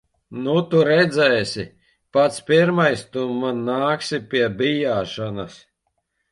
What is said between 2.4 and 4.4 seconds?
pirmais tu man nāksi